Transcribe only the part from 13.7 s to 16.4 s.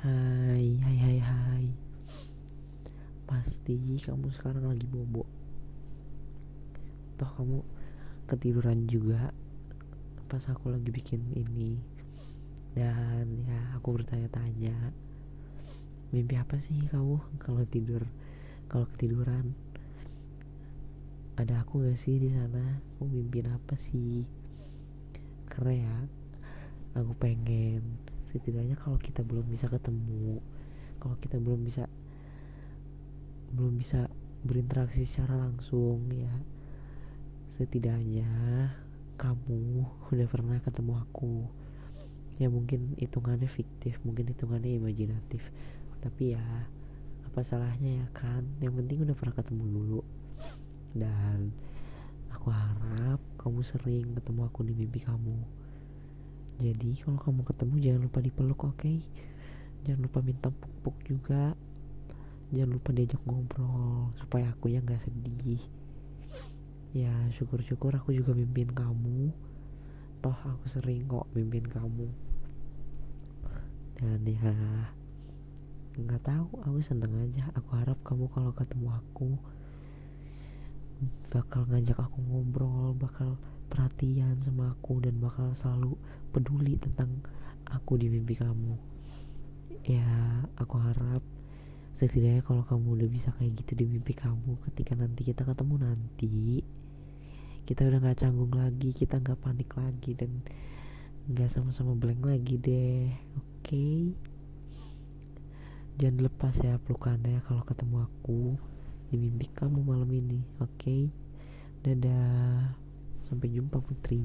aku bertanya-tanya. Mimpi